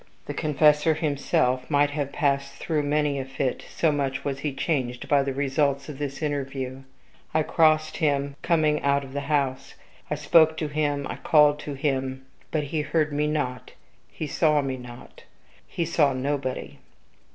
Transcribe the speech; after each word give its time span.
The 0.25 0.33
confessor 0.33 0.95
himself 0.95 1.69
might 1.69 1.91
have 1.91 2.11
passed 2.11 2.55
through 2.55 2.81
many 2.81 3.19
a 3.19 3.23
fit, 3.25 3.63
so 3.69 3.91
much 3.91 4.25
was 4.25 4.39
he 4.39 4.51
changed 4.51 5.07
by 5.07 5.21
the 5.21 5.31
results 5.31 5.89
of 5.89 5.99
this 5.99 6.23
interview. 6.23 6.81
I 7.35 7.43
crossed 7.43 7.97
him 7.97 8.35
coming 8.41 8.81
out 8.81 9.03
of 9.03 9.13
the 9.13 9.19
house. 9.29 9.75
I 10.09 10.15
spoke 10.15 10.57
to 10.57 10.69
him 10.69 11.05
I 11.07 11.17
called 11.17 11.59
to 11.59 11.75
him; 11.75 12.25
but 12.49 12.63
he 12.63 12.81
heard 12.81 13.13
me 13.13 13.27
not 13.27 13.73
he 14.09 14.25
saw 14.25 14.63
me 14.63 14.75
not. 14.75 15.25
He 15.67 15.85
saw 15.85 16.13
nobody. 16.13 16.79